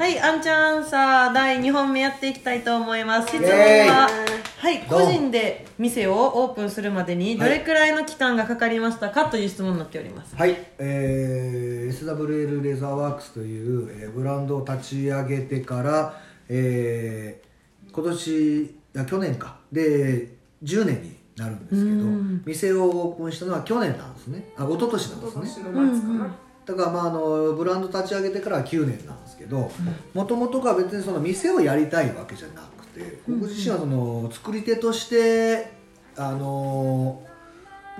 [0.00, 3.28] はい、あんちゃんさあ第2本目やっていきたいと思います。
[3.28, 4.08] 質問は
[4.56, 10.34] はい個人で店をオープンするまでにどれくらいの期間がかかりましたかという質問になっております。
[10.34, 19.58] はい、えー、SWL レザーワークスという、えーブランドを立ち上げてから、えー今年あ去年か。
[19.70, 20.28] で
[20.64, 22.38] 10年になるんですけうん。
[22.38, 24.50] ど店をオープンしたのは去年なんですね。
[24.56, 25.42] あ一昨年なんですね。
[25.42, 26.36] 今年の末かな、
[26.70, 29.70] だからまああのブランド立ち上げてからは9年なんですけど
[30.14, 35.72] もともとが別にその店をやりたいわけじゃなくて僕自身はその作り手として
[36.16, 37.22] あの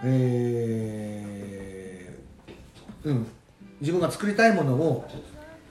[0.05, 3.27] えーうん。
[3.81, 5.09] 自分が作りたいものを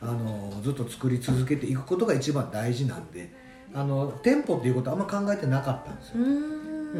[0.01, 3.31] あのずっと作り続けていくことが一番大事なんで
[3.73, 6.15] あの店舗っていうことはあんま考えてなかったんですよ。
[6.15, 6.29] うー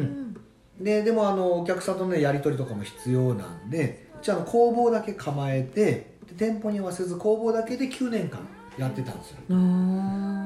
[0.02, 0.36] ん。
[0.80, 8.40] ででもあのお客さんとの、ね、やり取りとかも必要なんでじゃあ工房だけ構えてで店舗にはせず工房だけで9年間
[8.78, 9.36] やってたんですよ。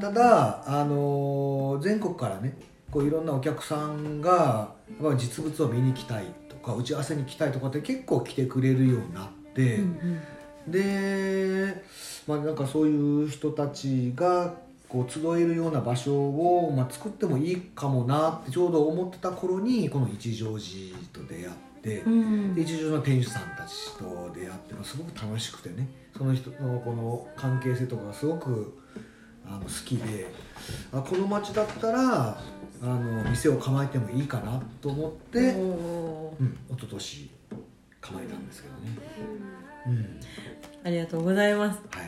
[0.01, 2.57] ただあの全国からね
[2.91, 10.21] こういろんなお客さんがやっぱ実物を見に来たいとか打ち合わせに来たいとかって結構来てくれるようになって、うん
[10.69, 11.83] で、
[12.27, 14.55] まあ、なんかそういう人たちが
[14.89, 21.64] こう集えるような場所を、まあ、作ってもいいかもなってちょうど思ってた頃にこの一乗寺と出会って、
[22.07, 22.55] うんうん。
[22.55, 28.79] で一乗寺の店主さんたちと出会ってすごく楽しくてねその人のこの関係性とかがすごく
[29.47, 30.27] あの好きで
[30.93, 32.39] あこの町だったら
[32.83, 37.31] あの店を構えてもいいかなと思って、うん、一昨年
[38.01, 38.81] 構えたんですけどね。
[39.87, 40.21] うん。
[40.85, 41.81] ありがとうございます。
[41.91, 42.03] は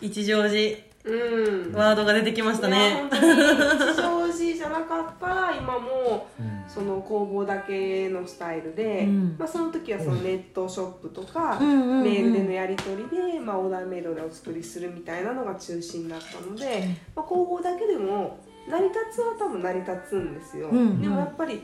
[0.00, 0.06] い。
[0.06, 0.78] 一乗寺。
[1.04, 1.72] うん。
[1.72, 3.04] ワードが出てきましたね。
[3.12, 9.36] 一乗寺じゃなかったら今もうんその工房だけのスタイルで、うん。
[9.38, 18.38] まあ、その時はそのネットショップとか、メールでのやり取りで、まあ、オーダーメイドでお作りするみたいなのが中心だったので、まあ、工房だけでも
[18.68, 21.02] 成り立つは多分成り立つんですよ、うんうん。
[21.02, 21.62] でもやっぱり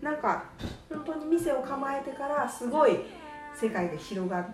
[0.00, 0.44] なんか
[0.88, 3.00] 本当に店を構えてからすごい
[3.54, 4.46] 世界が広がっ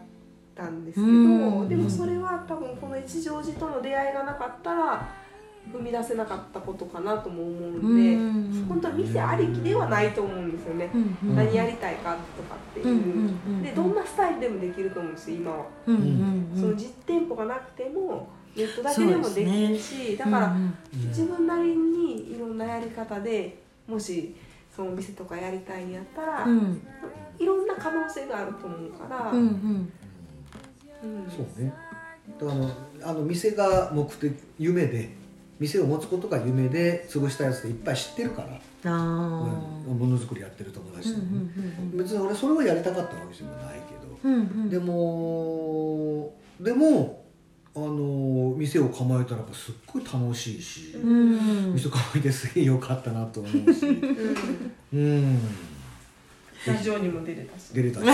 [0.55, 5.09] たんですけど、うんでもそれは多分この一乗寺との出会いがなかったら
[5.71, 8.67] 踏み出せなかったことかなとも思うんで、うん。
[8.69, 11.37] 本当は店ありきではないと思うんですよね、うんうん。
[11.37, 15.51] 何やりたいかとかっていう、うんうんうんでどんなスタイルでもできると思うんですよ今。
[15.53, 16.03] は、うんうん
[16.55, 16.61] うん。
[16.61, 20.75] その実店舗がなくてもネットだけでもできるし、だから、うん
[21.09, 24.35] 自分なりにいろんなやり方でもし
[24.75, 26.83] そのお店とかやりたいんやったら、うん。
[27.39, 29.93] いろんな可能性があると思うから、うんうん。
[31.03, 31.31] うん。
[31.31, 31.73] そうね。
[32.39, 32.71] だからあの
[33.05, 35.22] あの店が目的夢で
[35.61, 39.91] 店を持つことが夢で潰したやつっていっぱい知ってるから、あー。
[39.91, 39.99] うん。
[39.99, 44.71] ものづくりやってる友達うんうでもね、ん別に俺それをやりたかったわけでもないけど、うんうんうん。
[44.71, 47.23] でもでも
[47.75, 51.73] あの店を構えたらやっぱすっごい楽しいし、うん。
[51.75, 53.87] 店構えてすげえ良かったなと思うし。
[53.87, 54.99] うん。
[54.99, 55.39] うん。
[56.67, 57.71] ラジオにも出れたし。
[57.73, 58.07] 出れたし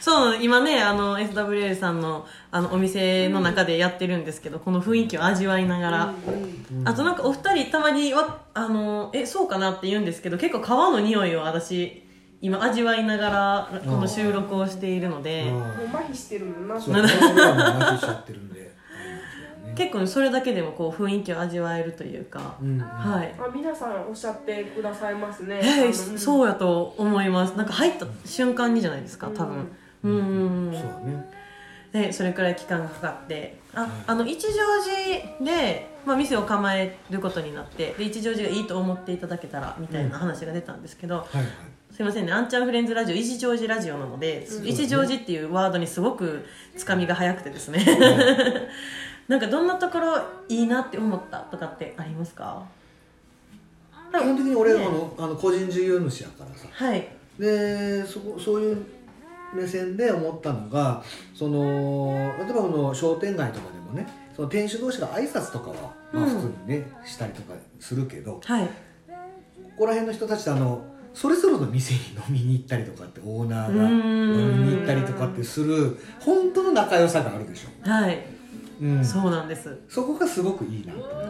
[0.00, 6.80] そう今ねあの SWL さんのあのお店の中でやってるんですけどこの雰囲気を味わいながら、うん。
[6.80, 12.02] うんあとなんかお二人たまにわあのえそうかなって言うんですけど結構皮の匂いを私
[12.40, 13.30] 今味わいなが
[13.70, 15.48] らこの収録をしているので。
[15.48, 15.54] うん。
[15.54, 16.80] もう麻痺してるもんな。
[16.80, 18.65] そう麻痺しちゃってるんで
[19.76, 22.78] 結構それだけでもこう雰囲気を味わえるというか、うん。
[22.78, 23.34] はい。
[23.38, 27.54] あ皆さんおっしゃってくださいますねえーそうやと思います。
[27.56, 29.68] なんか入った瞬間にじゃないですか多分。
[30.02, 30.10] うん。
[30.10, 31.32] うんうんそうだね。
[31.92, 33.58] でそれくらい期間がかかって。
[33.74, 41.46] ああの一乗寺で、まあ、店を構えることになってで一乗寺がいいと思っていただけたらみたいな話が出たんですけど、はいはい
[41.96, 42.32] すいませんね。
[42.32, 44.66] あんちゃんフレンズラジオ一乗寺ラジオなので、うん。
[44.68, 46.44] 一乗寺っていうワードにすごく
[46.76, 47.82] つかみが早くてですね。
[49.28, 52.66] なんかどんなところいいなって思ったとかってありますか？
[54.12, 56.68] 基本的に俺ねあのあの個人事業主やからさ。
[56.70, 57.08] はい。
[57.38, 58.86] でそこそういう
[59.54, 61.02] 目線で思ったのが
[61.34, 64.06] その例えばこの商店街とかでもね
[64.36, 66.28] その店主同士が挨拶とかは、まあ、うん。
[66.28, 68.66] 普通にね、したりとかするけどはい。
[68.66, 68.72] こ
[69.78, 70.84] こら辺の人たちってあの
[71.16, 78.22] それぞれの店に飲みに行ったりとかってオーナーがうーん飲みに行ったりとかってする本当の仲良さがあるでしょ、はい、
[78.82, 79.78] うん、そそうなんです。
[79.94, 81.12] こがすごくいいなと思う。
[81.12, 81.28] なん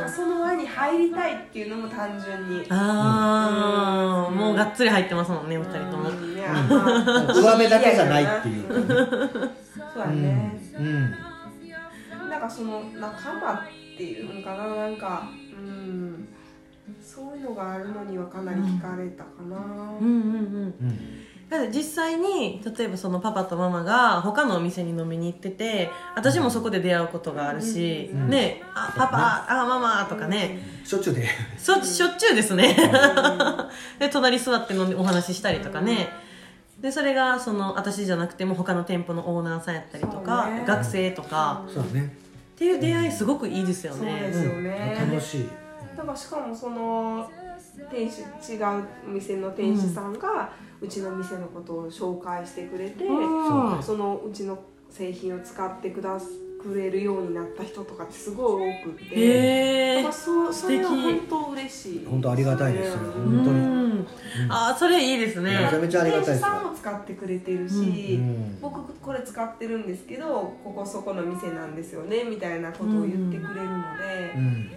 [0.00, 2.66] かあその輪に入りたいっていうのも単純に。
[2.66, 4.36] ーあー、うん。
[4.36, 6.10] もうがっつり入ってますもんねお二人とも。
[6.10, 7.42] うん。
[7.42, 8.84] 上目だけじゃないっていうかね。
[9.74, 11.10] そうだね、うん。
[12.28, 13.62] なんかその仲間っ
[13.96, 15.30] ていうのかななんか。
[15.56, 16.11] うん
[17.02, 20.74] そういうのがあるのにはかなり惹かれたかな、うんうんうん。
[20.80, 20.98] うん。
[21.50, 31.28] だって実際に例えばそのパパとママが他のお店に飲みに行ってて私もそこで出会うことがあるし、うんねあパパあママとかね、しょっちゅうで。
[31.58, 32.74] そしょっちゅうですね。
[33.98, 36.08] で隣座って飲んでお話ししたりとかね、
[36.80, 40.64] でそれがその私じゃなくても他の店舗のオーナーさんやったりとか、ね。
[40.66, 42.16] 学生とか、そうだね。
[42.54, 44.96] っていう出会いすごくいいですよそうねですよね。
[44.98, 45.48] 楽しい
[45.96, 47.30] だからしかもその
[47.90, 53.82] 店主違うお店の店主さんがうちの店のことを紹介してくれて、うん。
[53.82, 54.58] そのうちの
[54.90, 56.20] 製品を使ってくだ
[56.62, 62.06] くれるようになった人とかってすごい多くて、へえだからそうそれは本当嬉しい。
[62.06, 63.58] 本当ありがたいですようん本当に。
[63.58, 64.06] うん。
[64.48, 65.50] あーそれいいですね。
[65.50, 66.34] めちゃめちゃありがたいですよ。
[66.34, 68.58] 店主さんも使ってくれてるし、うん。
[68.60, 74.70] 僕これ使ってるんですけどここそこの店なんですよねみたいなことを言ってくれるので、うん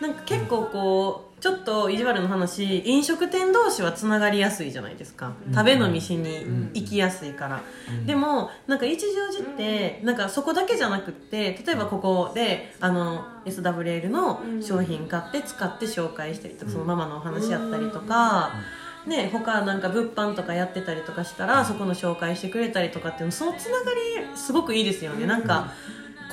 [0.00, 5.54] なんか結構こうちょっと意地悪の話飲食店同士はつながりやすいじゃないですか、うん。
[5.54, 8.06] 食べ飲みしに行きやすいから、うん。
[8.06, 18.52] でもなんか一乗寺ってなんかそこだけじゃなくって例えばここであの SWL の商品買って使って紹介したりとかそのママのお話やったりとか、
[19.06, 25.26] ね、他なんか物販とかやってたりとかしたらそこの紹介してくれたりとかっていうのそのつながりすごくいいですよね。
[25.26, 25.72] なんか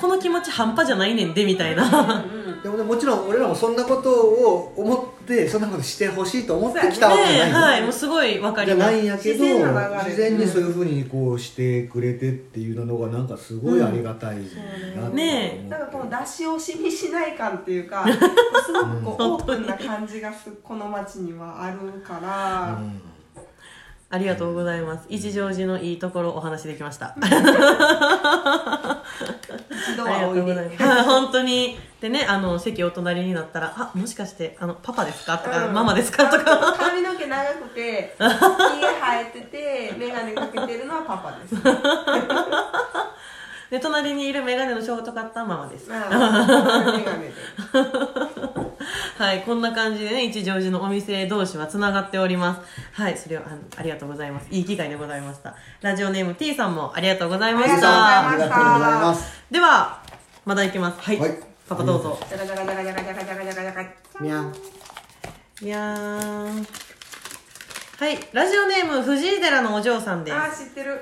[0.00, 2.24] この気持ち半端じゃないねんでみたいな。
[2.62, 7.52] でもねもちろん俺らもそんなことを思ってそんなことしてほしいと思ってきたわけじゃないね。
[7.52, 8.92] はいもうすごいわかじゃります。
[8.92, 14.56] ないんやけど自然な流れ自然にそういうふうにこうしてくれてっていうのがなんかすごいありがたいなって。
[14.98, 15.66] 思うね。
[15.68, 18.06] なんかこの出し惜しみしない感っていうか
[18.64, 23.02] すごくこうオープンな感じがすこの街にはあるから、うん。
[24.08, 25.06] ありがとうございます。
[25.08, 27.16] 一乗寺のいいところお話できました。
[27.18, 27.28] 一
[29.96, 30.54] 度はおいで。
[30.54, 30.68] はい
[31.04, 35.72] 本当にでねあの席お隣になったら「あもしかしてあのパパですか?」とか、うん。
[35.72, 36.74] ママですか?」とか。
[36.76, 38.24] 髪の毛長くてひ
[38.80, 41.54] げ生えてて眼鏡かけてるのはパパです。
[43.70, 45.94] で隣にいる眼鏡のショートカットはママですで。
[49.18, 52.60] はいこんな感じでね一乗寺のお店同士はつながっております。
[53.00, 54.48] はいそれをあのありがとうございます。
[54.50, 55.54] いい機会でございました。
[55.80, 58.48] ラジオネーム T さんもありがとうございましありがたとうございました。
[58.48, 59.42] ありがとうございます。
[59.52, 60.02] では
[60.44, 61.00] まだいきます。
[61.00, 64.54] はい、はいパパどうぞジャカジャカジャカジャカジャカジャカジャカジャカみゃん
[65.62, 66.66] いやー
[67.98, 71.00] はいラジオネーム藤井寺のお嬢さんですあ知ってる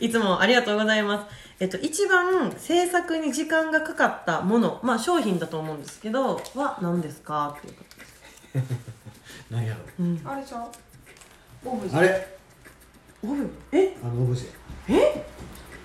[0.00, 8.60] いつもありがとうございますえっと一番制作に時間がかかったものまあ商品だと思うんですけどは何ですかっていうこと
[9.50, 12.26] 何やろううんあれちゃうオブジェあれ
[13.22, 14.94] オブえあのオブジェ。
[14.96, 15.26] え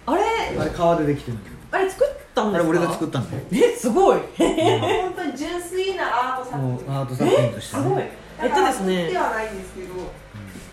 [0.05, 0.23] あれ
[0.57, 2.69] あれ革でできてるんだけあれ作ったんですか？
[2.69, 3.43] どあれ俺が作ったんだよ。
[3.51, 4.19] えすごい。
[4.37, 6.95] 本当に純粋なアート作品。
[6.95, 7.95] アート作品としてすごい。
[7.97, 8.11] ね
[8.43, 9.07] えっとですね。
[9.09, 9.93] ではないんですけど。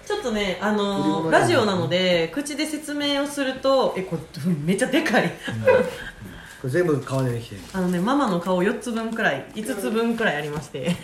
[0.05, 1.41] ちょっとねあの物じゃない。
[1.43, 4.23] ラジオなので口で説明をするとえこれ
[4.64, 5.31] めっちゃでかい。
[6.61, 7.62] これ全部革でできてる。
[7.73, 10.94] あのねママの顔4つ分くらい5つ分くらいありまして。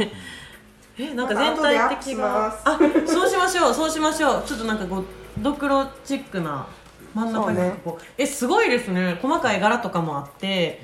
[0.99, 2.63] えなんか全体的がす。
[2.65, 4.43] あそうしましょうそうしましょう。
[4.45, 5.05] ちょっとなんかこう
[5.39, 6.67] ドクロチックな
[7.15, 9.19] 真ん中になんかこうえすごいですね。
[9.21, 10.81] 細かい柄とかもあって、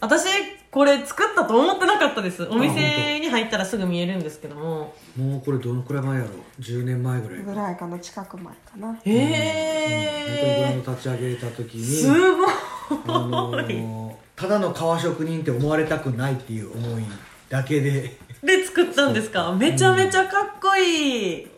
[0.00, 0.26] 私
[0.70, 2.44] これ作ったと思ってなかったです。
[2.50, 4.94] お店に入ったらすぐ見えるんですけども。
[5.16, 6.30] もうこれどのくらい前やろ
[6.60, 8.98] 10年前ぐらいぐらいかな近く前かな。
[9.04, 12.50] へえ本当にブランド立ち上げた時にすごい。
[12.90, 17.04] あのーただの革職人って思われたくないっていう思い
[17.48, 18.18] だけで。
[18.42, 19.52] で作ったんですか？
[19.52, 21.48] めちゃめちゃかっこいい。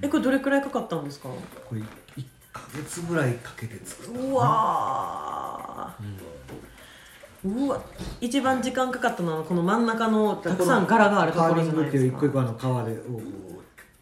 [0.00, 1.28] えこれどれくらいかかったんですか？
[1.68, 1.86] これ1ヶ
[2.76, 6.36] 月ぐらいかけて作ったうわー。
[7.48, 7.80] うわ
[8.20, 13.20] 一番時間かかったのはこの真ん中のたくさん柄があるところじゃないカービングっていうですか一個一個あの革でこう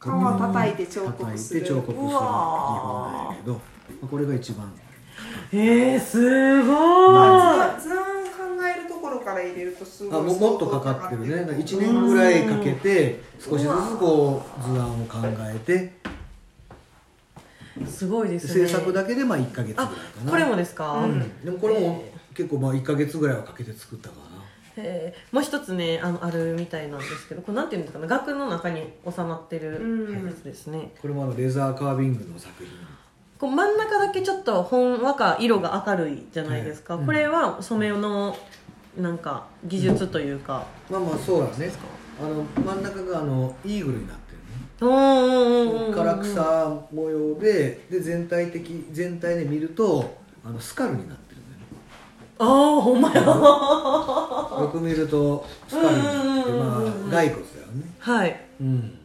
[0.01, 3.13] 皮叩いて彫刻叩いするて彫刻する技う法わー。
[3.13, 3.61] なんやけどま
[4.05, 4.73] あこれが一番
[5.53, 6.75] えー、すごい、
[7.15, 8.03] まあ図図案考
[8.65, 11.35] えるところから入れるとすごいあももっとかかってるね。
[11.53, 15.93] 1年ぐらいかけて少しずつこう図案を考えて
[17.89, 18.67] すごいですね。
[18.67, 20.31] 制作だけでまあ1ヶ月ぐらいあかな。
[20.31, 21.45] これもですか、うん。
[21.45, 22.05] でもこれも
[22.35, 24.21] 結構まあ1ヶ月ぐらいはかけて作ったかな。
[24.77, 25.15] え。
[25.33, 28.09] ーもう一つねあのあるみたいなんですけどこれなんていうんですかね？
[28.09, 30.27] 額の中に収まってるうん。
[30.27, 32.69] やつですね、これもあのレザーカービングの作品。
[33.39, 37.07] こう真ん中だけちょっとほんわか色が明るいじゃないですか、はい。
[37.07, 38.37] これは染めの
[38.97, 41.71] なんか技術というか、まあまあそうだね。
[42.17, 44.24] あの真ん中があのイーグルになって
[44.79, 51.67] 唐草模様でで全体的全体で見るとあのスカルになってるんだよね。
[52.39, 52.45] あ
[52.79, 53.23] あほんまや。
[53.23, 57.95] よく見るとスカルになってうんうんうんまうんあ骸骨だよね。
[57.99, 58.41] はい。
[58.61, 58.99] うん。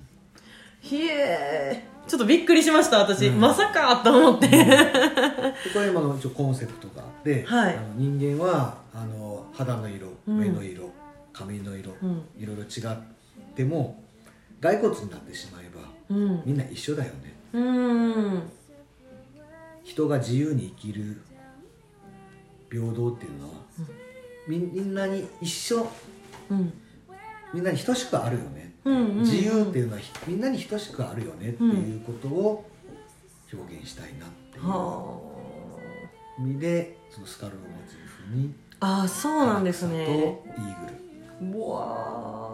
[0.82, 3.40] ひえちょっとびっくりしました私、うん。
[3.40, 4.56] まさかと思って、で
[5.74, 7.78] これ今の一応コンセプトがあって、はい。
[7.78, 10.40] あの人間はあの肌の色うん。
[10.40, 10.90] 目の色、
[11.32, 12.24] 髪の色、うん。
[12.40, 12.98] いろいろ違っ
[13.56, 14.02] ても
[14.62, 16.44] 骸骨になってしまえばうん。
[16.46, 17.34] みんな一緒だよね。
[17.54, 18.44] うん。
[19.84, 21.22] 人が自由に生きる
[22.70, 23.56] 平等っていうのは、
[24.48, 25.88] みみんなに一緒
[26.50, 26.74] うん。
[27.54, 32.70] みんなに等しくあるよね、うんうんうん自由っていうのはひみんなに等しくあるよねっていうことを
[33.52, 34.68] 表現したいなっていう。
[34.68, 35.20] は
[36.40, 40.06] 意味でそのスカルをモチーフにああーそうなんですね。
[40.06, 41.58] とイーグル。
[41.58, 42.49] うわー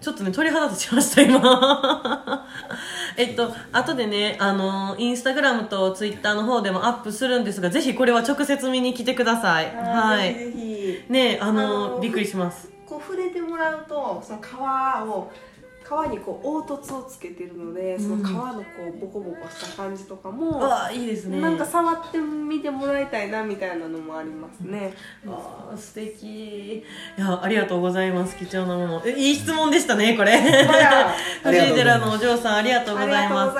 [0.00, 2.46] ちょっとね鳥肌立ちました今。
[3.16, 9.74] えっと後でねあのインスタグラムとツイッターの方でもアップするんですがぜひこれは直接見に来てください。
[9.74, 10.36] はい。
[11.08, 12.70] ねあのあのびっくりします。
[12.86, 15.30] こう触れてもらうとその皮を
[15.86, 18.62] 皮にこう凹凸をつけてるのでその皮のこ
[18.92, 21.40] うボコボコした感じとかうも、わーいいですね。
[21.40, 24.92] なんか触ってみてもらいたいなみたいなのもありますね。
[25.26, 26.78] あー素敵。
[26.78, 26.82] い
[27.16, 29.02] やありがとうございます貴重なもの。
[29.06, 30.36] えいい質問でしたねこれ。
[31.44, 33.52] 藤井寺のお嬢さんありがとうございま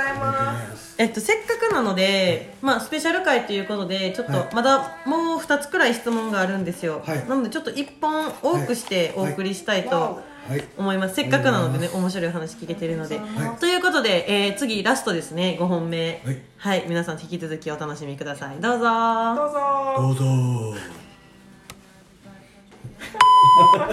[0.74, 0.96] す。
[0.98, 4.48] えっと、せっかくなので、まあ、スペシャル回ということでちょっはい。
[4.48, 7.28] とまだもう2つくらい質問があるんですよ、はい。
[7.28, 10.35] なのでちょっと1本多くしてお送りしたいとはい
[10.76, 13.60] 思います、せっかくなのでね面白い話聞けてるので、はい。
[13.60, 15.56] ということで、えー次ラストですね。
[15.60, 16.42] 5本目はい。
[16.58, 16.84] はい。
[16.88, 18.60] 皆さん引き続きお楽しみください。
[18.60, 18.84] どうぞ。
[19.34, 19.60] どうぞ。
[19.96, 20.26] どうぞ